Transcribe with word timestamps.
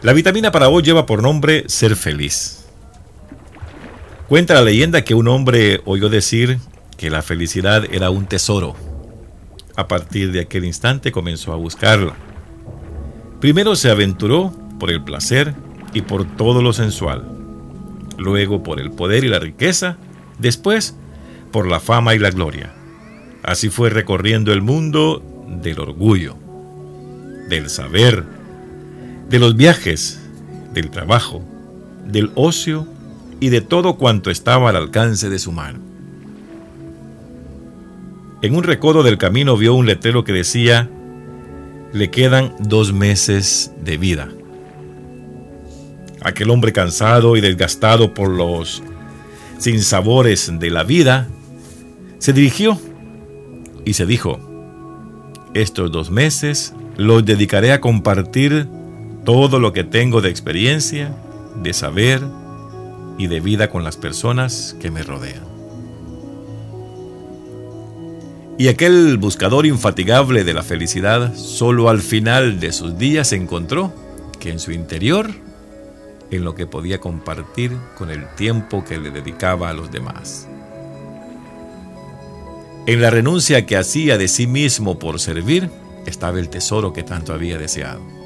La 0.00 0.12
vitamina 0.12 0.52
para 0.52 0.68
hoy 0.68 0.84
lleva 0.84 1.06
por 1.06 1.24
nombre 1.24 1.64
ser 1.66 1.96
feliz. 1.96 2.64
Cuenta 4.28 4.54
la 4.54 4.62
leyenda 4.62 5.02
que 5.02 5.14
un 5.14 5.26
hombre 5.26 5.80
oyó 5.86 6.08
decir 6.08 6.60
que 6.96 7.10
la 7.10 7.20
felicidad 7.20 7.84
era 7.90 8.08
un 8.10 8.26
tesoro. 8.26 8.76
A 9.74 9.88
partir 9.88 10.30
de 10.30 10.40
aquel 10.40 10.64
instante 10.64 11.10
comenzó 11.10 11.52
a 11.52 11.56
buscarla. 11.56 12.14
Primero 13.40 13.74
se 13.74 13.90
aventuró 13.90 14.54
por 14.78 14.92
el 14.92 15.02
placer 15.02 15.54
y 15.92 16.02
por 16.02 16.24
todo 16.36 16.62
lo 16.62 16.72
sensual. 16.72 17.24
Luego 18.18 18.62
por 18.62 18.78
el 18.78 18.92
poder 18.92 19.24
y 19.24 19.28
la 19.28 19.40
riqueza. 19.40 19.96
Después 20.38 20.94
por 21.50 21.66
la 21.66 21.80
fama 21.80 22.14
y 22.14 22.20
la 22.20 22.30
gloria. 22.30 22.72
Así 23.42 23.68
fue 23.68 23.90
recorriendo 23.90 24.52
el 24.52 24.62
mundo 24.62 25.24
del 25.48 25.80
orgullo, 25.80 26.36
del 27.48 27.68
saber, 27.68 28.37
de 29.28 29.38
los 29.38 29.56
viajes, 29.56 30.20
del 30.72 30.90
trabajo, 30.90 31.42
del 32.06 32.30
ocio 32.34 32.86
y 33.40 33.50
de 33.50 33.60
todo 33.60 33.96
cuanto 33.96 34.30
estaba 34.30 34.70
al 34.70 34.76
alcance 34.76 35.28
de 35.28 35.38
su 35.38 35.52
mano. 35.52 35.80
En 38.40 38.54
un 38.54 38.62
recodo 38.62 39.02
del 39.02 39.18
camino 39.18 39.56
vio 39.56 39.74
un 39.74 39.86
letrero 39.86 40.24
que 40.24 40.32
decía, 40.32 40.88
le 41.92 42.10
quedan 42.10 42.54
dos 42.60 42.92
meses 42.92 43.72
de 43.82 43.96
vida. 43.96 44.28
Aquel 46.22 46.50
hombre 46.50 46.72
cansado 46.72 47.36
y 47.36 47.40
desgastado 47.40 48.14
por 48.14 48.28
los 48.28 48.82
sinsabores 49.58 50.52
de 50.58 50.70
la 50.70 50.84
vida, 50.84 51.28
se 52.18 52.32
dirigió 52.32 52.78
y 53.84 53.94
se 53.94 54.06
dijo, 54.06 54.38
estos 55.54 55.90
dos 55.90 56.10
meses 56.10 56.74
los 56.96 57.24
dedicaré 57.24 57.72
a 57.72 57.80
compartir 57.80 58.68
todo 59.28 59.58
lo 59.58 59.74
que 59.74 59.84
tengo 59.84 60.22
de 60.22 60.30
experiencia, 60.30 61.14
de 61.54 61.74
saber 61.74 62.22
y 63.18 63.26
de 63.26 63.40
vida 63.40 63.68
con 63.68 63.84
las 63.84 63.98
personas 63.98 64.74
que 64.80 64.90
me 64.90 65.02
rodean. 65.02 65.44
Y 68.56 68.68
aquel 68.68 69.18
buscador 69.18 69.66
infatigable 69.66 70.44
de 70.44 70.54
la 70.54 70.62
felicidad 70.62 71.34
solo 71.34 71.90
al 71.90 72.00
final 72.00 72.58
de 72.58 72.72
sus 72.72 72.96
días 72.96 73.34
encontró 73.34 73.92
que 74.40 74.50
en 74.50 74.58
su 74.58 74.72
interior, 74.72 75.28
en 76.30 76.42
lo 76.42 76.54
que 76.54 76.66
podía 76.66 76.98
compartir 76.98 77.72
con 77.98 78.10
el 78.10 78.34
tiempo 78.34 78.82
que 78.82 78.96
le 78.96 79.10
dedicaba 79.10 79.68
a 79.68 79.74
los 79.74 79.90
demás. 79.90 80.48
En 82.86 83.02
la 83.02 83.10
renuncia 83.10 83.66
que 83.66 83.76
hacía 83.76 84.16
de 84.16 84.26
sí 84.26 84.46
mismo 84.46 84.98
por 84.98 85.20
servir 85.20 85.68
estaba 86.06 86.38
el 86.38 86.48
tesoro 86.48 86.94
que 86.94 87.02
tanto 87.02 87.34
había 87.34 87.58
deseado. 87.58 88.17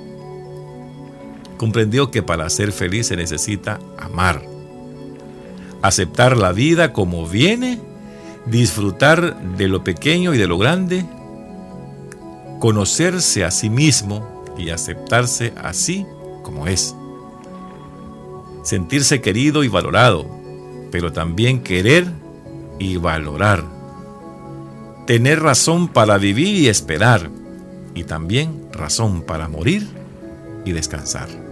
Comprendió 1.62 2.10
que 2.10 2.24
para 2.24 2.50
ser 2.50 2.72
feliz 2.72 3.06
se 3.06 3.16
necesita 3.16 3.78
amar, 3.96 4.42
aceptar 5.80 6.36
la 6.36 6.50
vida 6.50 6.92
como 6.92 7.28
viene, 7.28 7.78
disfrutar 8.46 9.40
de 9.56 9.68
lo 9.68 9.84
pequeño 9.84 10.34
y 10.34 10.38
de 10.38 10.48
lo 10.48 10.58
grande, 10.58 11.06
conocerse 12.58 13.44
a 13.44 13.52
sí 13.52 13.70
mismo 13.70 14.42
y 14.58 14.70
aceptarse 14.70 15.54
así 15.56 16.04
como 16.42 16.66
es. 16.66 16.96
Sentirse 18.64 19.20
querido 19.20 19.62
y 19.62 19.68
valorado, 19.68 20.26
pero 20.90 21.12
también 21.12 21.62
querer 21.62 22.08
y 22.80 22.96
valorar 22.96 23.62
tener 25.06 25.40
razón 25.40 25.86
para 25.86 26.18
vivir 26.18 26.56
y 26.56 26.66
esperar, 26.66 27.30
y 27.94 28.02
también 28.02 28.66
razón 28.72 29.22
para 29.22 29.46
morir 29.46 29.86
y 30.64 30.72
descansar. 30.72 31.51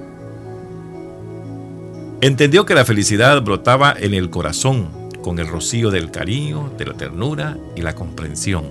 Entendió 2.20 2.66
que 2.66 2.74
la 2.74 2.84
felicidad 2.84 3.40
brotaba 3.42 3.94
en 3.98 4.14
el 4.14 4.30
corazón 4.30 4.90
con 5.22 5.38
el 5.38 5.48
rocío 5.48 5.90
del 5.90 6.10
cariño, 6.10 6.70
de 6.77 6.86
la 6.86 6.94
ternura 6.94 7.56
y 7.77 7.82
la 7.82 7.95
comprensión, 7.95 8.67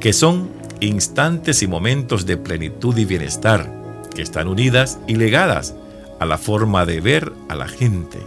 que 0.00 0.12
son 0.12 0.50
instantes 0.80 1.62
y 1.62 1.66
momentos 1.66 2.26
de 2.26 2.36
plenitud 2.36 2.96
y 2.96 3.04
bienestar 3.04 3.70
que 4.14 4.22
están 4.22 4.48
unidas 4.48 4.98
y 5.06 5.16
legadas 5.16 5.74
a 6.18 6.26
la 6.26 6.38
forma 6.38 6.84
de 6.84 7.00
ver 7.00 7.32
a 7.48 7.54
la 7.54 7.68
gente 7.68 8.18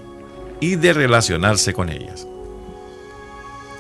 y 0.60 0.76
de 0.76 0.94
relacionarse 0.94 1.74
con 1.74 1.90
ellas 1.90 2.28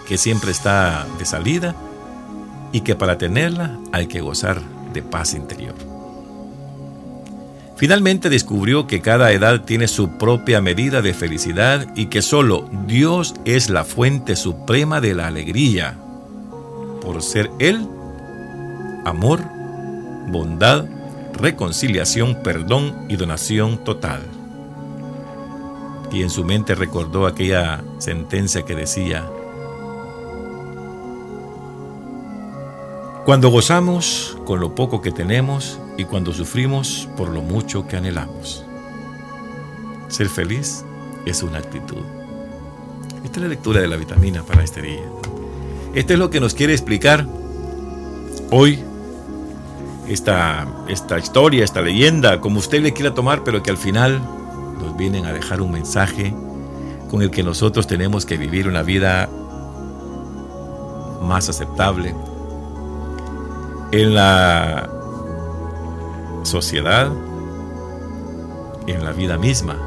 que 0.07 0.17
siempre 0.17 0.51
está 0.51 1.07
de 1.17 1.25
salida 1.25 1.75
y 2.71 2.81
que 2.81 2.95
para 2.95 3.17
tenerla 3.17 3.79
hay 3.91 4.07
que 4.07 4.21
gozar 4.21 4.61
de 4.93 5.01
paz 5.01 5.33
interior. 5.33 5.92
Finalmente 7.83 8.29
descubrió 8.29 8.87
que 8.87 9.01
cada 9.01 9.33
edad 9.33 9.65
tiene 9.65 9.89
su 9.89 10.17
propia 10.17 10.61
medida 10.61 11.01
de 11.01 11.13
felicidad 11.13 11.85
y 11.97 12.05
que 12.05 12.21
solo 12.21 12.69
Dios 12.87 13.35
es 13.43 13.69
la 13.69 13.83
fuente 13.83 14.37
suprema 14.37 15.01
de 15.01 15.13
la 15.13 15.27
alegría, 15.27 15.97
por 17.01 17.21
ser 17.21 17.51
Él 17.59 17.85
amor, 19.03 19.41
bondad, 20.29 20.85
reconciliación, 21.33 22.41
perdón 22.41 23.05
y 23.09 23.17
donación 23.17 23.83
total. 23.83 24.21
Y 26.09 26.21
en 26.21 26.29
su 26.29 26.45
mente 26.45 26.75
recordó 26.75 27.27
aquella 27.27 27.83
sentencia 27.97 28.61
que 28.61 28.75
decía, 28.75 29.27
Cuando 33.25 33.49
gozamos 33.49 34.37
con 34.45 34.61
lo 34.61 34.73
poco 34.73 35.01
que 35.01 35.11
tenemos 35.11 35.81
y 35.97 36.05
cuando 36.05 36.33
sufrimos 36.33 37.07
por 37.15 37.29
lo 37.29 37.41
mucho 37.41 37.87
que 37.87 37.97
anhelamos. 37.97 38.65
Ser 40.07 40.27
feliz 40.27 40.83
es 41.25 41.43
una 41.43 41.59
actitud. 41.59 42.03
Esta 43.23 43.37
es 43.37 43.43
la 43.43 43.49
lectura 43.49 43.81
de 43.81 43.87
la 43.87 43.95
vitamina 43.95 44.43
para 44.43 44.63
este 44.63 44.81
día. 44.81 45.03
Esto 45.93 46.13
es 46.13 46.19
lo 46.19 46.29
que 46.29 46.39
nos 46.39 46.53
quiere 46.53 46.73
explicar 46.73 47.25
hoy 48.51 48.79
esta, 50.07 50.67
esta 50.87 51.17
historia, 51.17 51.63
esta 51.63 51.81
leyenda, 51.81 52.41
como 52.41 52.59
usted 52.59 52.81
le 52.81 52.93
quiera 52.93 53.13
tomar, 53.13 53.43
pero 53.43 53.63
que 53.63 53.71
al 53.71 53.77
final 53.77 54.21
nos 54.79 54.97
vienen 54.97 55.25
a 55.25 55.33
dejar 55.33 55.61
un 55.61 55.71
mensaje 55.71 56.33
con 57.09 57.21
el 57.21 57.31
que 57.31 57.43
nosotros 57.43 57.87
tenemos 57.87 58.25
que 58.25 58.37
vivir 58.37 58.67
una 58.67 58.81
vida 58.81 59.29
más 61.21 61.47
aceptable, 61.47 62.13
en 63.91 64.15
la 64.15 64.89
sociedad, 66.43 67.11
en 68.87 69.03
la 69.03 69.11
vida 69.11 69.37
misma, 69.37 69.77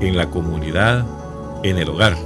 en 0.00 0.16
la 0.16 0.30
comunidad, 0.30 1.04
en 1.62 1.78
el 1.78 1.88
hogar. 1.88 2.16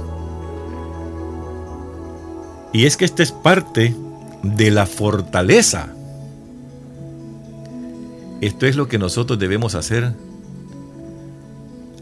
Y 2.73 2.85
es 2.85 2.97
que 2.97 3.05
esta 3.05 3.23
es 3.23 3.31
parte 3.31 3.95
de 4.43 4.71
la 4.71 4.85
fortaleza. 4.85 5.89
Esto 8.41 8.65
es 8.65 8.75
lo 8.75 8.87
que 8.87 8.97
nosotros 8.97 9.39
debemos 9.39 9.75
hacer 9.75 10.13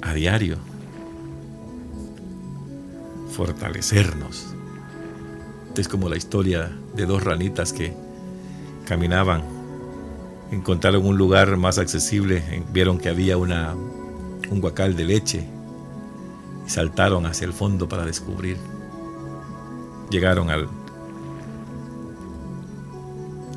a 0.02 0.14
diario. 0.14 0.58
Fortalecernos. 3.32 4.48
Es 5.78 5.88
como 5.88 6.10
la 6.10 6.18
historia 6.18 6.72
de 6.96 7.06
dos 7.06 7.24
ranitas 7.24 7.74
que 7.74 7.94
caminaban, 8.86 9.44
encontraron 10.54 11.06
un 11.06 11.18
lugar 11.18 11.58
más 11.58 11.78
accesible, 11.78 12.64
vieron 12.72 12.98
que 12.98 13.10
había 13.10 13.38
una, 13.38 13.74
un 13.74 14.62
guacal 14.62 14.96
de 14.96 15.06
leche 15.06 15.44
y 16.66 16.70
saltaron 16.70 17.26
hacia 17.26 17.46
el 17.46 17.54
fondo 17.54 17.88
para 17.90 18.06
descubrir. 18.06 18.58
Llegaron 20.10 20.50
al, 20.50 20.70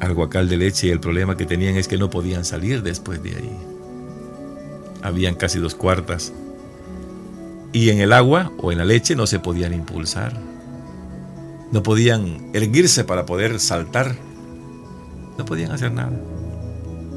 al 0.01 0.15
guacal 0.15 0.49
de 0.49 0.57
leche 0.57 0.89
y 0.89 0.91
el 0.91 1.01
problema 1.01 1.37
que 1.37 1.47
tenían 1.47 1.77
es 1.77 1.89
que 1.89 1.99
no 1.99 2.11
podían 2.11 2.45
salir 2.45 2.83
después 2.83 3.23
de 3.23 3.37
ahí. 3.37 3.57
Habían 5.03 5.35
casi 5.35 5.59
dos 5.59 5.75
cuartas 5.75 6.33
y 7.73 7.91
en 7.91 8.01
el 8.01 8.13
agua 8.13 8.53
o 8.59 8.73
en 8.73 8.79
la 8.79 8.85
leche 8.85 9.15
no 9.15 9.27
se 9.27 9.39
podían 9.39 9.75
impulsar. 9.75 10.41
No 11.73 11.83
podían 11.83 12.51
erguirse 12.55 13.05
para 13.05 13.27
poder 13.27 13.61
saltar 13.61 14.17
no 15.37 15.45
podían 15.45 15.73
hacer 15.73 15.93
nada. 15.93 16.19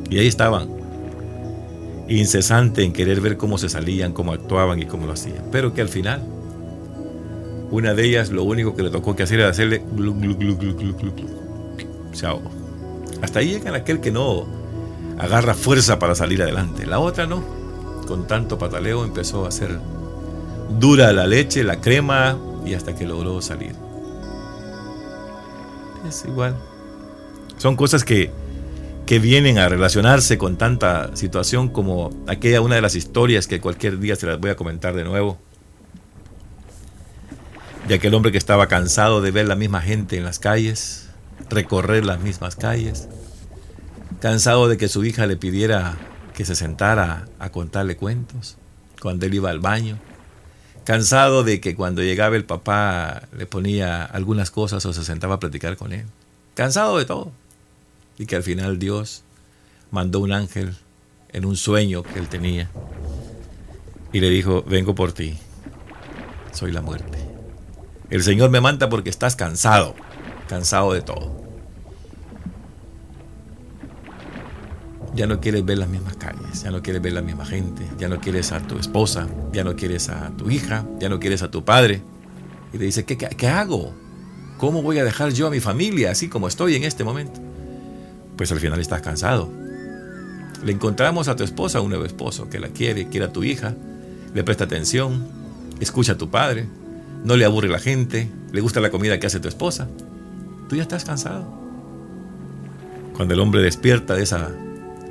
Y 0.09 0.17
ahí 0.17 0.27
estaban, 0.27 0.69
incesante 2.07 2.83
en 2.83 2.93
querer 2.93 3.21
ver 3.21 3.37
cómo 3.37 3.57
se 3.57 3.69
salían, 3.69 4.13
cómo 4.13 4.33
actuaban 4.33 4.79
y 4.79 4.85
cómo 4.85 5.05
lo 5.05 5.13
hacían. 5.13 5.45
Pero 5.51 5.73
que 5.73 5.81
al 5.81 5.89
final, 5.89 6.23
una 7.71 7.93
de 7.93 8.05
ellas 8.05 8.31
lo 8.31 8.43
único 8.43 8.75
que 8.75 8.83
le 8.83 8.89
tocó 8.89 9.15
que 9.15 9.23
hacer 9.23 9.39
era 9.39 9.49
hacerle 9.49 9.83
glu, 9.95 10.13
glu, 10.13 10.57
Se 12.11 12.25
ahogó. 12.25 12.49
Hasta 13.21 13.39
ahí 13.39 13.49
llega 13.49 13.75
aquel 13.75 13.99
que 13.99 14.11
no 14.11 14.47
agarra 15.19 15.53
fuerza 15.53 15.99
para 15.99 16.15
salir 16.15 16.41
adelante. 16.41 16.85
La 16.85 16.99
otra 16.99 17.27
no. 17.27 17.43
Con 18.07 18.25
tanto 18.25 18.57
pataleo 18.57 19.03
empezó 19.03 19.45
a 19.45 19.49
hacer 19.49 19.79
dura 20.79 21.13
la 21.13 21.27
leche, 21.27 21.63
la 21.63 21.79
crema 21.81 22.37
y 22.65 22.73
hasta 22.73 22.95
que 22.95 23.05
logró 23.05 23.41
salir. 23.41 23.75
Es 26.07 26.25
igual. 26.25 26.55
Son 27.57 27.75
cosas 27.75 28.03
que, 28.03 28.31
que 29.09 29.17
vienen 29.17 29.57
a 29.57 29.67
relacionarse 29.67 30.37
con 30.37 30.55
tanta 30.55 31.15
situación 31.15 31.69
como 31.69 32.11
aquella 32.27 32.61
una 32.61 32.75
de 32.75 32.81
las 32.81 32.93
historias 32.93 33.47
que 33.47 33.59
cualquier 33.59 33.97
día 33.97 34.15
se 34.15 34.27
las 34.27 34.39
voy 34.39 34.51
a 34.51 34.55
comentar 34.55 34.93
de 34.93 35.03
nuevo. 35.03 35.39
De 37.87 37.95
aquel 37.95 38.13
hombre 38.13 38.31
que 38.31 38.37
estaba 38.37 38.67
cansado 38.67 39.19
de 39.21 39.31
ver 39.31 39.47
la 39.47 39.55
misma 39.55 39.81
gente 39.81 40.15
en 40.15 40.23
las 40.23 40.37
calles, 40.37 41.09
recorrer 41.49 42.05
las 42.05 42.19
mismas 42.19 42.55
calles, 42.55 43.09
cansado 44.19 44.67
de 44.67 44.77
que 44.77 44.87
su 44.87 45.03
hija 45.03 45.25
le 45.25 45.37
pidiera 45.37 45.97
que 46.35 46.45
se 46.45 46.53
sentara 46.53 47.27
a 47.39 47.49
contarle 47.49 47.97
cuentos 47.97 48.57
cuando 49.01 49.25
él 49.25 49.33
iba 49.33 49.49
al 49.49 49.59
baño, 49.59 49.97
cansado 50.83 51.43
de 51.43 51.59
que 51.59 51.73
cuando 51.73 52.03
llegaba 52.03 52.35
el 52.35 52.45
papá 52.45 53.23
le 53.35 53.47
ponía 53.47 54.05
algunas 54.05 54.51
cosas 54.51 54.85
o 54.85 54.93
se 54.93 55.03
sentaba 55.03 55.33
a 55.33 55.39
platicar 55.39 55.77
con 55.77 55.93
él, 55.93 56.05
cansado 56.53 56.99
de 56.99 57.05
todo, 57.05 57.31
y 58.19 58.27
que 58.27 58.35
al 58.35 58.43
final 58.43 58.77
Dios 58.77 59.23
mandó 59.89 60.19
un 60.19 60.31
ángel 60.31 60.75
en 61.29 61.45
un 61.45 61.55
sueño 61.55 62.03
que 62.03 62.19
él 62.19 62.27
tenía 62.27 62.69
y 64.13 64.19
le 64.19 64.29
dijo, 64.29 64.61
vengo 64.63 64.93
por 64.93 65.13
ti, 65.13 65.39
soy 66.51 66.71
la 66.71 66.81
muerte. 66.81 67.17
El 68.11 68.21
Señor 68.21 68.51
me 68.51 68.61
manda 68.61 68.89
porque 68.89 69.09
estás 69.09 69.35
cansado, 69.35 69.95
cansado 70.47 70.93
de 70.93 71.01
todo. 71.01 71.49
ya 75.19 75.27
no 75.27 75.41
quieres 75.41 75.65
ver 75.65 75.77
las 75.77 75.89
mismas 75.89 76.15
calles, 76.15 76.63
ya 76.63 76.71
no 76.71 76.81
quieres 76.81 77.01
ver 77.01 77.13
la 77.13 77.21
misma 77.21 77.45
gente, 77.45 77.85
ya 77.97 78.07
no 78.07 78.21
quieres 78.21 78.51
a 78.51 78.59
tu 78.59 78.77
esposa, 78.77 79.27
ya 79.51 79.63
no 79.63 79.75
quieres 79.75 80.07
a 80.07 80.29
tu 80.37 80.49
hija, 80.49 80.85
ya 80.99 81.09
no 81.09 81.19
quieres 81.19 81.41
a 81.41 81.51
tu 81.51 81.65
padre. 81.65 82.01
Y 82.71 82.77
te 82.77 82.85
dice, 82.85 83.03
¿qué, 83.03 83.17
qué, 83.17 83.47
hago? 83.47 83.93
¿Cómo 84.57 84.81
voy 84.81 84.99
a 84.99 85.03
dejar 85.03 85.31
yo 85.33 85.47
a 85.47 85.49
mi 85.49 85.59
familia 85.59 86.11
así 86.11 86.29
como 86.29 86.47
estoy 86.47 86.75
en 86.75 86.83
este 86.83 87.03
momento? 87.03 87.48
Pues 88.39 88.53
al 88.53 88.61
final 88.61 88.79
estás 88.79 89.01
cansado. 89.01 89.51
Le 90.63 90.71
encontramos 90.71 91.27
a 91.27 91.35
tu 91.35 91.43
esposa 91.43 91.81
un 91.81 91.89
nuevo 91.89 92.05
esposo 92.05 92.49
que 92.49 92.57
la 92.57 92.69
quiere, 92.69 93.09
quiere 93.09 93.25
a 93.25 93.33
tu 93.33 93.43
hija, 93.43 93.75
le 94.33 94.45
presta 94.45 94.63
atención, 94.63 95.27
escucha 95.81 96.13
a 96.13 96.17
tu 96.17 96.29
padre, 96.29 96.65
no 97.25 97.35
le 97.35 97.43
aburre 97.43 97.67
la 97.67 97.79
gente, 97.79 98.29
le 98.53 98.61
gusta 98.61 98.79
la 98.79 98.91
comida 98.91 99.19
que 99.19 99.27
hace 99.27 99.41
tu 99.41 99.49
esposa. 99.49 99.89
Tú 100.69 100.77
ya 100.77 100.83
estás 100.83 101.03
cansado. 101.03 101.53
Cuando 103.13 103.33
el 103.33 103.41
hombre 103.41 103.61
despierta 103.61 104.15
de 104.15 104.23
esa 104.23 104.51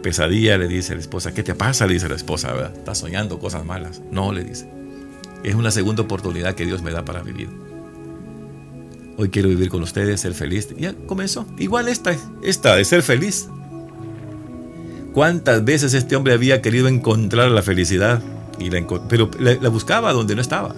pesadilla, 0.03 0.57
le 0.57 0.67
dice 0.67 0.95
la 0.95 1.03
esposa, 1.03 1.35
¿qué 1.35 1.43
te 1.43 1.55
pasa? 1.55 1.87
Le 1.87 1.93
dice 1.93 2.09
la 2.09 2.17
esposa, 2.17 2.55
¿verdad? 2.55 2.75
Estás 2.79 2.97
soñando 2.97 3.39
cosas 3.39 3.63
malas. 3.63 4.01
No, 4.11 4.33
le 4.33 4.43
dice. 4.43 4.71
Es 5.45 5.55
una 5.55 5.71
segunda 5.71 6.03
oportunidad 6.03 6.55
que 6.55 6.65
Dios 6.65 6.81
me 6.81 6.93
da 6.93 7.05
para 7.05 7.21
vivir. 7.23 7.51
Hoy 9.21 9.31
quiero 9.31 9.49
vivir 9.49 9.69
con 9.69 9.83
ustedes, 9.83 10.21
ser 10.21 10.33
feliz. 10.33 10.69
Ya 10.79 10.95
comenzó. 11.09 11.45
Igual 11.59 11.89
esta, 11.89 12.17
esta 12.41 12.77
de 12.77 12.85
ser 12.85 13.03
feliz. 13.03 13.49
¿Cuántas 15.13 15.65
veces 15.65 15.93
este 15.93 16.15
hombre 16.15 16.35
había 16.35 16.63
querido 16.63 16.87
encontrar 16.87 17.51
la 17.51 17.63
felicidad? 17.63 18.23
Y 18.61 18.71
la, 18.71 18.87
pero 19.09 19.29
la, 19.41 19.69
buscaba 19.71 20.13
donde 20.13 20.37
no 20.37 20.41
estaba. 20.41 20.73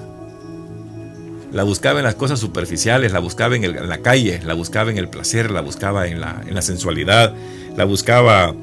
La 1.53 1.65
buscaba 1.65 1.99
en 1.99 2.07
las 2.07 2.15
cosas 2.15 2.41
superficiales, 2.41 3.13
la 3.13 3.19
buscaba 3.19 3.57
en, 3.57 3.89
la 3.89 3.99
calle, 3.99 4.41
la 4.43 4.55
buscaba 4.55 4.91
en 4.91 4.97
el 4.97 5.11
placer, 5.11 5.51
la 5.51 5.61
buscaba 5.61 6.07
en 6.07 6.23
la, 6.23 6.43
en 6.47 6.55
la 6.55 6.63
sensualidad, 6.63 7.35
la 7.77 7.85
buscaba 7.85 8.55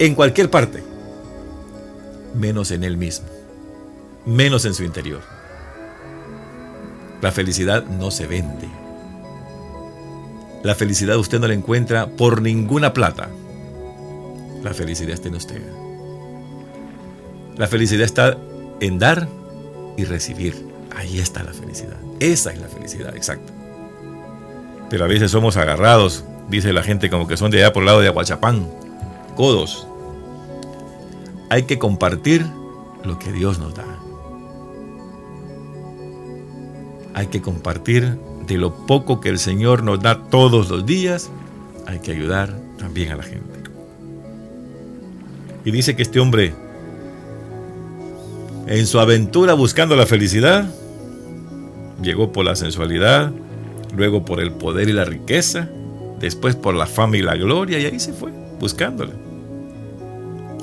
en 0.00 0.16
cualquier 0.16 0.50
parte, 0.50 0.82
menos 2.34 2.72
en 2.72 2.82
él 2.82 2.96
mismo, 2.96 3.28
menos 4.26 4.64
en 4.64 4.74
su 4.74 4.82
interior. 4.82 5.20
La 7.20 7.30
felicidad 7.30 7.84
no 7.84 8.10
se 8.10 8.26
vende. 8.26 8.81
La 10.62 10.74
felicidad 10.74 11.18
usted 11.18 11.40
no 11.40 11.48
la 11.48 11.54
encuentra 11.54 12.06
por 12.06 12.40
ninguna 12.40 12.92
plata. 12.92 13.28
La 14.62 14.72
felicidad 14.72 15.10
está 15.10 15.28
en 15.28 15.34
usted. 15.34 15.60
La 17.56 17.66
felicidad 17.66 18.04
está 18.04 18.38
en 18.80 18.98
dar 18.98 19.28
y 19.96 20.04
recibir. 20.04 20.66
Ahí 20.96 21.18
está 21.18 21.42
la 21.42 21.52
felicidad. 21.52 21.96
Esa 22.20 22.52
es 22.52 22.60
la 22.60 22.68
felicidad, 22.68 23.16
exacto. 23.16 23.52
Pero 24.88 25.04
a 25.04 25.08
veces 25.08 25.30
somos 25.30 25.56
agarrados, 25.56 26.24
dice 26.48 26.72
la 26.72 26.82
gente, 26.82 27.10
como 27.10 27.26
que 27.26 27.36
son 27.36 27.50
de 27.50 27.58
allá 27.58 27.72
por 27.72 27.82
el 27.82 27.86
lado 27.86 28.00
de 28.00 28.08
Aguachapán, 28.08 28.68
codos. 29.36 29.86
Hay 31.50 31.64
que 31.64 31.78
compartir 31.78 32.46
lo 33.02 33.18
que 33.18 33.32
Dios 33.32 33.58
nos 33.58 33.74
da. 33.74 33.84
Hay 37.14 37.26
que 37.26 37.42
compartir 37.42 38.18
de 38.46 38.56
lo 38.56 38.86
poco 38.86 39.20
que 39.20 39.28
el 39.28 39.38
Señor 39.38 39.82
nos 39.82 40.00
da 40.00 40.18
todos 40.30 40.70
los 40.70 40.86
días. 40.86 41.30
Hay 41.86 41.98
que 42.00 42.12
ayudar 42.12 42.56
también 42.78 43.12
a 43.12 43.16
la 43.16 43.22
gente. 43.22 43.62
Y 45.64 45.70
dice 45.70 45.94
que 45.94 46.02
este 46.02 46.18
hombre, 46.18 46.54
en 48.66 48.86
su 48.86 48.98
aventura 48.98 49.54
buscando 49.54 49.94
la 49.94 50.06
felicidad, 50.06 50.68
llegó 52.02 52.32
por 52.32 52.44
la 52.44 52.56
sensualidad, 52.56 53.32
luego 53.94 54.24
por 54.24 54.40
el 54.40 54.52
poder 54.52 54.88
y 54.88 54.92
la 54.92 55.04
riqueza, 55.04 55.68
después 56.18 56.56
por 56.56 56.74
la 56.74 56.86
fama 56.86 57.16
y 57.16 57.22
la 57.22 57.36
gloria, 57.36 57.78
y 57.78 57.86
ahí 57.86 58.00
se 58.00 58.12
fue 58.12 58.32
buscándola. 58.58 59.12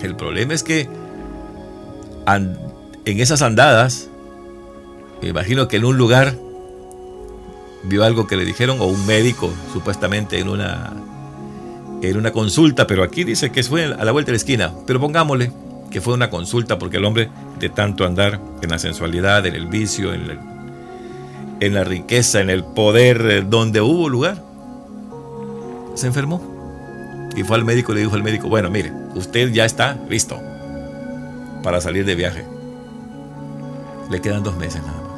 El 0.02 0.16
problema 0.16 0.54
es 0.54 0.64
que 0.64 0.90
en 2.28 3.20
esas 3.20 3.42
andadas, 3.42 4.10
me 5.22 5.30
imagino 5.30 5.68
que 5.68 5.78
en 5.78 5.86
un 5.86 5.98
lugar 5.98 6.36
vio 7.84 8.04
algo 8.04 8.28
que 8.28 8.36
le 8.36 8.46
dijeron, 8.46 8.80
o 8.82 8.86
un 8.86 9.06
médico 9.06 9.52
supuestamente 9.74 10.40
en 10.40 10.50
una, 10.50 10.94
en 12.02 12.18
una 12.18 12.32
consulta, 12.32 12.88
pero 12.88 13.04
aquí 13.04 13.24
dice 13.24 13.52
que 13.52 13.64
fue 13.64 13.86
a 13.86 14.04
la 14.04 14.12
vuelta 14.12 14.28
de 14.28 14.34
la 14.34 14.38
esquina, 14.38 14.74
pero 14.86 15.00
pongámosle 15.00 15.52
que 15.90 16.02
fue 16.02 16.14
una 16.14 16.30
consulta 16.30 16.78
porque 16.78 16.98
el 16.98 17.06
hombre 17.06 17.30
de 17.60 17.70
tanto 17.70 18.06
andar 18.06 18.40
en 18.62 18.70
la 18.70 18.80
sensualidad, 18.80 19.46
en 19.46 19.56
el 19.56 19.68
vicio, 19.68 20.14
en, 20.14 20.40
en 21.60 21.74
la 21.74 21.84
riqueza, 21.84 22.42
en 22.42 22.50
el 22.50 22.64
poder, 22.64 23.22
eh, 23.30 23.42
donde 23.42 23.82
hubo 23.82 24.10
lugar, 24.10 24.44
se 25.96 26.08
enfermó. 26.08 26.42
Y 27.36 27.44
fue 27.44 27.58
al 27.58 27.66
médico 27.66 27.92
y 27.92 27.96
le 27.96 28.02
dijo 28.02 28.16
al 28.16 28.24
médico, 28.24 28.50
bueno, 28.50 28.70
mire, 28.70 28.92
usted 29.16 29.52
ya 29.52 29.66
está 29.66 29.98
listo 30.10 30.40
para 31.64 31.82
salir 31.82 32.06
de 32.06 32.16
viaje. 32.16 32.46
Le 34.10 34.22
quedan 34.22 34.44
dos 34.44 34.58
meses 34.58 34.82
nada 34.82 35.02
más. 35.02 35.09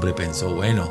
Pensó, 0.00 0.54
bueno, 0.54 0.90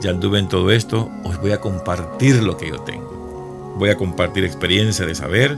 ya 0.00 0.10
anduve 0.10 0.38
en 0.38 0.48
todo 0.48 0.70
esto, 0.70 1.08
os 1.24 1.40
voy 1.40 1.52
a 1.52 1.60
compartir 1.60 2.42
lo 2.42 2.56
que 2.56 2.68
yo 2.68 2.80
tengo. 2.80 3.74
Voy 3.78 3.90
a 3.90 3.96
compartir 3.96 4.44
experiencia 4.44 5.06
de 5.06 5.14
saber 5.14 5.56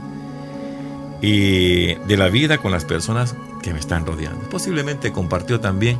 y 1.21 1.95
de 1.95 2.17
la 2.17 2.29
vida 2.29 2.59
con 2.59 2.71
las 2.71 2.85
personas 2.85 3.35
que 3.61 3.73
me 3.73 3.79
están 3.79 4.05
rodeando. 4.05 4.47
Posiblemente 4.49 5.11
compartió 5.11 5.59
también 5.59 5.99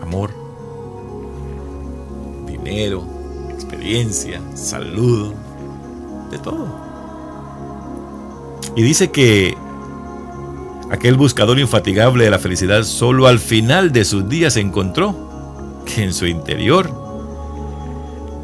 amor, 0.00 0.30
dinero, 2.46 3.04
experiencia, 3.50 4.40
salud, 4.54 5.32
de 6.30 6.38
todo. 6.38 6.68
Y 8.76 8.82
dice 8.82 9.10
que 9.10 9.56
aquel 10.90 11.16
buscador 11.16 11.58
infatigable 11.58 12.24
de 12.24 12.30
la 12.30 12.38
felicidad 12.38 12.82
solo 12.82 13.26
al 13.26 13.38
final 13.38 13.92
de 13.92 14.04
sus 14.04 14.28
días 14.28 14.56
encontró 14.56 15.82
que 15.86 16.04
en 16.04 16.12
su 16.12 16.26
interior 16.26 16.90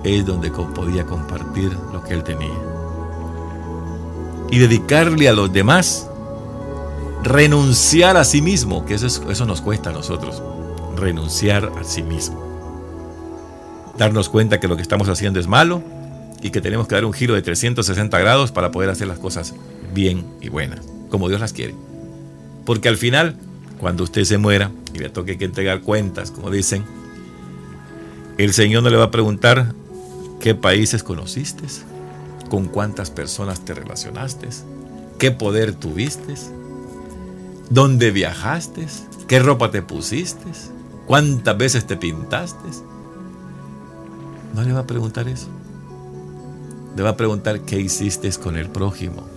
es 0.05 0.25
donde 0.25 0.50
podía 0.50 1.05
compartir 1.05 1.73
lo 1.93 2.03
que 2.03 2.15
él 2.15 2.23
tenía. 2.23 2.55
Y 4.50 4.59
dedicarle 4.59 5.29
a 5.29 5.33
los 5.33 5.53
demás, 5.53 6.09
renunciar 7.25 8.17
a 8.17 8.25
sí 8.25 8.41
mismo, 8.41 8.87
que 8.87 8.95
eso, 8.95 9.31
eso 9.31 9.47
nos 9.47 9.61
cuesta 9.61 9.91
a 9.91 9.93
nosotros, 9.93 10.41
renunciar 10.97 11.73
a 11.79 11.83
sí 11.83 12.03
mismo 12.03 12.47
darnos 13.99 14.29
cuenta 14.29 14.61
que 14.61 14.69
lo 14.69 14.76
que 14.76 14.83
estamos 14.83 15.09
haciendo 15.09 15.41
es 15.41 15.47
malo 15.47 15.83
y 16.43 16.50
que 16.50 16.61
tenemos 16.61 16.87
que 16.87 16.95
dar 16.95 17.05
un 17.05 17.12
giro 17.12 17.35
de 17.35 17.43
360 17.43 18.19
grados 18.19 18.53
para 18.53 18.71
poder 18.71 18.91
hacer 18.91 19.09
las 19.09 19.19
cosas 19.19 19.55
bien 19.95 20.25
y 20.41 20.49
buenas, 20.49 20.81
como 21.09 21.29
Dios 21.29 21.41
las 21.41 21.53
quiere. 21.53 21.75
Porque 22.67 22.89
al 22.89 22.99
final, 22.99 23.37
cuando 23.79 24.05
usted 24.05 24.25
se 24.25 24.37
muera 24.37 24.71
y 24.93 24.99
le 24.99 25.09
toque 25.09 25.39
que 25.39 25.47
entregar 25.47 25.81
cuentas, 25.81 26.31
como 26.31 26.51
dicen, 26.51 26.85
el 28.37 28.53
Señor 28.53 28.83
no 28.83 28.91
le 28.91 28.97
va 28.97 29.05
a 29.05 29.11
preguntar 29.11 29.73
qué 30.41 30.55
países 30.55 31.03
conociste, 31.03 31.65
con 32.51 32.67
cuántas 32.67 33.11
personas 33.11 33.65
te 33.65 33.73
relacionaste, 33.73 34.49
qué 35.19 35.31
poder 35.31 35.73
tuviste, 35.73 36.35
dónde 37.71 38.11
viajaste, 38.11 38.87
qué 39.27 39.39
ropa 39.39 39.71
te 39.71 39.81
pusiste, 39.81 40.45
cuántas 41.07 41.57
veces 41.57 41.87
te 41.87 41.97
pintaste 41.97 42.69
no 44.57 44.63
le 44.63 44.73
va 44.73 44.81
a 44.81 44.87
preguntar 44.87 45.29
eso. 45.29 45.49
Le 46.97 47.03
va 47.03 47.11
a 47.11 47.17
preguntar 47.17 47.61
qué 47.61 47.79
hiciste 47.79 48.31
con 48.43 48.57
el 48.57 48.71
prójimo. 48.71 49.29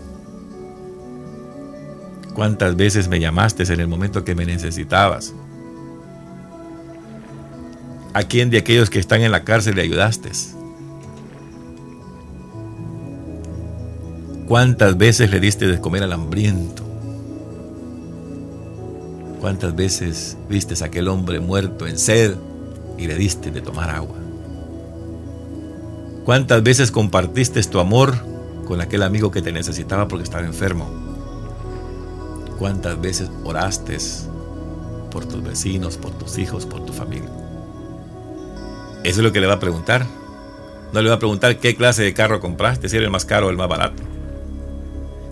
¿Cuántas 2.40 2.78
veces 2.78 3.10
me 3.10 3.20
llamaste 3.20 3.64
en 3.64 3.82
el 3.82 3.90
momento 3.90 4.24
que 4.24 4.34
me 4.34 4.46
necesitabas? 4.46 5.34
¿A 8.14 8.24
quién 8.24 8.50
de 8.50 8.60
aquellos 8.60 8.90
que 8.90 8.98
están 8.98 9.24
en 9.24 9.34
la 9.34 9.44
cárcel 9.44 9.76
le 9.76 9.82
ayudaste? 9.82 10.32
¿Cuántas 14.48 14.98
veces 14.98 15.30
le 15.32 15.42
diste 15.42 15.68
de 15.68 15.82
comer 15.82 16.02
al 16.04 16.14
hambriento? 16.14 16.82
¿Cuántas 19.42 19.76
veces 19.76 20.38
viste 20.48 20.82
a 20.82 20.88
aquel 20.88 21.10
hombre 21.10 21.42
muerto 21.42 21.88
en 21.88 22.00
sed 22.00 22.38
y 22.98 23.08
le 23.08 23.16
diste 23.16 23.52
de 23.52 23.60
tomar 23.60 23.90
agua? 23.90 24.16
¿Cuántas 26.24 26.64
veces 26.64 26.90
compartiste 26.90 27.62
tu 27.64 27.82
amor 27.82 28.14
con 28.66 28.80
aquel 28.80 29.04
amigo 29.04 29.30
que 29.30 29.42
te 29.42 29.52
necesitaba 29.52 30.08
porque 30.08 30.24
estaba 30.24 30.46
enfermo? 30.46 30.99
¿Cuántas 32.60 33.00
veces 33.00 33.32
oraste 33.46 33.98
por 35.12 35.26
tus 35.26 35.42
vecinos, 35.42 35.96
por 35.96 36.12
tus 36.12 36.38
hijos, 36.38 36.66
por 36.66 36.86
tu 36.86 36.92
familia? 36.92 37.30
Eso 39.06 39.22
es 39.22 39.24
lo 39.24 39.32
que 39.32 39.40
le 39.40 39.48
va 39.48 39.54
a 39.54 39.60
preguntar. 39.60 40.06
No 40.92 41.02
le 41.02 41.08
va 41.08 41.16
a 41.16 41.20
preguntar 41.20 41.58
qué 41.60 41.78
clase 41.78 42.04
de 42.04 42.14
carro 42.14 42.42
compraste, 42.42 42.90
si 42.90 42.98
era 42.98 43.06
el 43.06 43.12
más 43.12 43.24
caro 43.24 43.48
o 43.48 43.50
el 43.50 43.56
más 43.56 43.70
barato. 43.70 44.04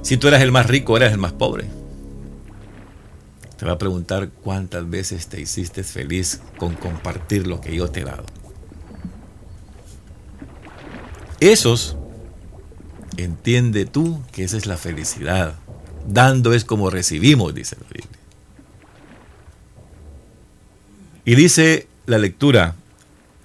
Si 0.03 0.15
tú 0.15 0.29
eras 0.29 0.41
el 0.41 0.53
más 0.53 0.67
rico 0.67 0.96
eras 0.96 1.12
el 1.12 1.17
más 1.17 1.34
pobre. 1.34 1.65
Te 3.57 3.65
va 3.65 3.74
a 3.74 3.77
preguntar 3.77 4.29
cuántas 4.29 4.89
veces 4.89 5.27
te 5.27 5.41
hiciste 5.41 5.84
feliz 5.84 6.39
con 6.57 6.75
compartir 6.75 7.46
lo 7.46 7.60
que 7.60 7.75
yo 7.75 7.89
te 7.89 8.01
he 8.01 8.05
dado. 8.05 8.24
Esos, 11.41 11.98
entiende 13.17 13.86
tú 13.86 14.22
que 14.31 14.46
esa 14.46 14.55
es 14.55 14.65
la 14.65 14.77
felicidad. 14.77 15.55
Dando 16.07 16.53
es 16.53 16.63
como 16.63 16.89
recibimos, 16.89 17.53
dice 17.53 17.75
la 17.79 17.87
Biblia. 17.87 18.19
Y 21.25 21.35
dice 21.35 21.87
la 22.05 22.17
lectura, 22.17 22.75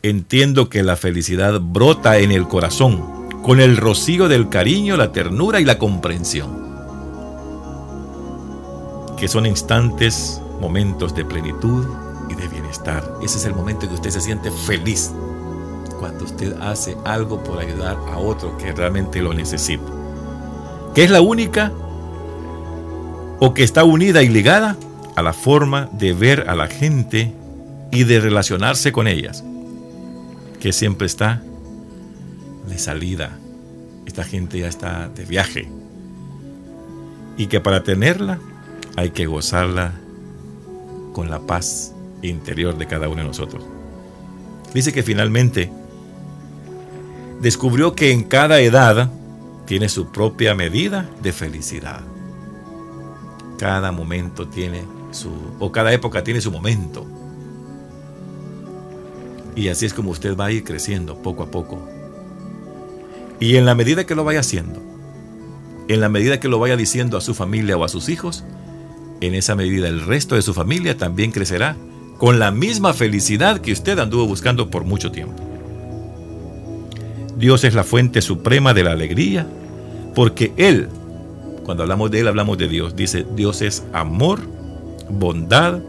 entiendo 0.02 0.68
que 0.68 0.84
la 0.84 0.94
felicidad 0.94 1.60
brota 1.60 2.18
en 2.18 2.30
el 2.30 2.46
corazón, 2.46 3.28
con 3.42 3.60
el 3.60 3.76
rocío 3.76 4.28
del 4.28 4.48
cariño, 4.48 4.96
la 4.96 5.10
ternura 5.10 5.60
y 5.60 5.64
la 5.64 5.78
comprensión. 5.78 6.62
Que 9.16 9.26
son 9.26 9.46
instantes, 9.46 10.40
momentos 10.60 11.16
de 11.16 11.24
plenitud 11.24 11.84
y 12.30 12.36
de 12.36 12.46
bienestar. 12.46 13.02
Ese 13.20 13.38
es 13.38 13.44
el 13.44 13.54
momento 13.54 13.84
en 13.84 13.88
que 13.90 13.96
usted 13.96 14.10
se 14.10 14.20
siente 14.20 14.52
feliz. 14.52 15.10
Cuando 15.98 16.24
usted 16.24 16.56
hace 16.60 16.96
algo 17.04 17.42
por 17.42 17.58
ayudar 17.58 17.96
a 18.12 18.18
otro 18.18 18.56
que 18.56 18.70
realmente 18.70 19.20
lo 19.20 19.34
necesita. 19.34 19.82
Que 20.94 21.02
es 21.02 21.10
la 21.10 21.20
única 21.20 21.72
o 23.44 23.54
que 23.54 23.64
está 23.64 23.82
unida 23.82 24.22
y 24.22 24.28
ligada 24.28 24.76
a 25.16 25.22
la 25.22 25.32
forma 25.32 25.88
de 25.94 26.12
ver 26.12 26.48
a 26.48 26.54
la 26.54 26.68
gente 26.68 27.32
y 27.90 28.04
de 28.04 28.20
relacionarse 28.20 28.92
con 28.92 29.08
ellas 29.08 29.42
que 30.60 30.72
siempre 30.72 31.08
está 31.08 31.42
de 32.68 32.78
salida. 32.78 33.36
Esta 34.06 34.22
gente 34.22 34.60
ya 34.60 34.68
está 34.68 35.08
de 35.08 35.24
viaje. 35.24 35.68
Y 37.36 37.48
que 37.48 37.58
para 37.58 37.82
tenerla 37.82 38.38
hay 38.94 39.10
que 39.10 39.26
gozarla 39.26 39.90
con 41.12 41.28
la 41.28 41.40
paz 41.40 41.92
interior 42.22 42.78
de 42.78 42.86
cada 42.86 43.08
uno 43.08 43.22
de 43.22 43.28
nosotros. 43.28 43.64
Dice 44.72 44.92
que 44.92 45.02
finalmente 45.02 45.68
descubrió 47.40 47.96
que 47.96 48.12
en 48.12 48.22
cada 48.22 48.60
edad 48.60 49.10
tiene 49.66 49.88
su 49.88 50.12
propia 50.12 50.54
medida 50.54 51.10
de 51.24 51.32
felicidad. 51.32 52.02
Cada 53.62 53.92
momento 53.92 54.48
tiene 54.48 54.82
su, 55.12 55.30
o 55.60 55.70
cada 55.70 55.92
época 55.92 56.24
tiene 56.24 56.40
su 56.40 56.50
momento. 56.50 57.06
Y 59.54 59.68
así 59.68 59.86
es 59.86 59.94
como 59.94 60.10
usted 60.10 60.36
va 60.36 60.46
a 60.46 60.50
ir 60.50 60.64
creciendo 60.64 61.22
poco 61.22 61.44
a 61.44 61.50
poco. 61.52 61.88
Y 63.38 63.54
en 63.54 63.64
la 63.64 63.76
medida 63.76 64.04
que 64.04 64.16
lo 64.16 64.24
vaya 64.24 64.40
haciendo, 64.40 64.82
en 65.86 66.00
la 66.00 66.08
medida 66.08 66.40
que 66.40 66.48
lo 66.48 66.58
vaya 66.58 66.76
diciendo 66.76 67.16
a 67.16 67.20
su 67.20 67.34
familia 67.34 67.76
o 67.76 67.84
a 67.84 67.88
sus 67.88 68.08
hijos, 68.08 68.42
en 69.20 69.36
esa 69.36 69.54
medida 69.54 69.86
el 69.86 70.04
resto 70.04 70.34
de 70.34 70.42
su 70.42 70.54
familia 70.54 70.96
también 70.96 71.30
crecerá 71.30 71.76
con 72.18 72.40
la 72.40 72.50
misma 72.50 72.92
felicidad 72.94 73.60
que 73.60 73.70
usted 73.70 73.96
anduvo 74.00 74.26
buscando 74.26 74.70
por 74.70 74.82
mucho 74.82 75.12
tiempo. 75.12 75.40
Dios 77.36 77.62
es 77.62 77.74
la 77.74 77.84
fuente 77.84 78.22
suprema 78.22 78.74
de 78.74 78.82
la 78.82 78.90
alegría, 78.90 79.46
porque 80.16 80.52
Él, 80.56 80.88
cuando 81.64 81.82
hablamos 81.82 82.10
de 82.10 82.20
Él, 82.20 82.28
hablamos 82.28 82.58
de 82.58 82.68
Dios. 82.68 82.96
Dice, 82.96 83.26
Dios 83.34 83.62
es 83.62 83.84
amor, 83.92 84.40
bondad, 85.08 85.80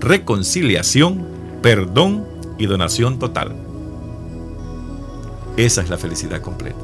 reconciliación, 0.00 1.24
perdón 1.62 2.24
y 2.58 2.66
donación 2.66 3.18
total. 3.18 3.54
Esa 5.56 5.82
es 5.82 5.90
la 5.90 5.98
felicidad 5.98 6.40
completa. 6.40 6.78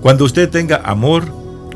Cuando 0.00 0.24
usted 0.24 0.50
tenga 0.50 0.76
amor, 0.84 1.24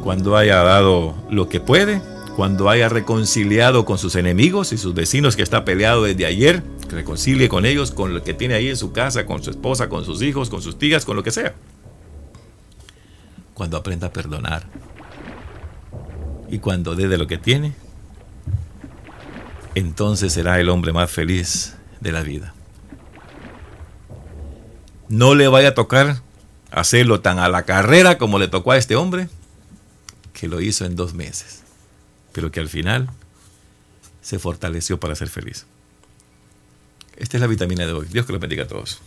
cuando 0.03 0.37
haya 0.37 0.63
dado 0.63 1.15
lo 1.31 1.49
que 1.49 1.61
puede, 1.61 2.03
cuando 2.37 2.71
haya 2.71 2.89
reconciliado 2.89 3.85
con 3.85 3.99
sus 3.99 4.15
enemigos 4.15 4.73
y 4.73 4.79
sus 4.79 4.95
vecinos 4.95 5.35
que 5.35 5.43
está 5.43 5.65
peleado 5.65 6.05
desde 6.05 6.27
ayer, 6.27 6.63
reconcilie 6.89 7.49
con 7.49 7.67
ellos, 7.67 7.91
con 7.91 8.15
lo 8.15 8.23
que 8.23 8.35
tiene 8.35 8.55
ahí 8.55 8.69
en 8.69 8.77
su 8.77 8.93
casa, 8.93 9.27
con 9.27 9.43
su 9.43 9.51
esposa, 9.51 9.89
con 9.89 10.05
sus 10.05 10.23
hijos, 10.23 10.49
con 10.51 10.63
sus 10.63 10.79
tías, 10.79 11.05
con 11.05 11.17
lo 11.17 11.23
que 11.23 11.31
sea. 11.31 11.55
Cuando 13.59 13.77
aprenda 13.77 14.07
a 14.07 14.13
perdonar 14.13 14.63
y 16.49 16.61
cuando 16.61 16.95
dé 16.95 17.09
de 17.09 17.19
lo 17.19 17.27
que 17.27 17.39
tiene, 17.39 17.75
entonces 19.75 20.33
será 20.33 20.61
el 20.61 20.69
hombre 20.69 20.93
más 20.93 21.11
feliz 21.11 21.75
de 21.99 22.13
la 22.13 22.23
vida. 22.23 22.55
No 25.09 25.35
le 25.35 25.49
vaya 25.49 25.71
a 25.71 25.75
tocar 25.75 26.23
hacerlo 26.71 27.21
tan 27.21 27.41
a 27.41 27.49
la 27.49 27.65
carrera 27.65 28.17
como 28.17 28.39
le 28.39 28.47
tocó 28.47 28.71
a 28.71 28.77
este 28.77 28.95
hombre, 28.95 29.29
que 30.33 30.47
lo 30.47 30.61
hizo 30.61 30.85
en 30.85 30.95
dos 30.95 31.15
meses, 31.15 31.65
pero 32.33 32.53
que 32.53 32.61
al 32.61 32.69
final 32.69 33.11
se 34.23 34.39
fortaleció 34.39 35.01
para 35.01 35.17
ser 35.17 35.31
feliz. 35.31 35.67
Esta 37.17 37.39
es 37.39 37.41
la 37.41 37.49
vitamina 37.49 37.87
de 37.87 37.93
hoy. 37.93 38.07
Dios 38.07 38.25
que 38.25 38.33
lo 38.33 38.39
bendiga 38.39 38.63
a 38.63 38.69
todos. 38.69 39.01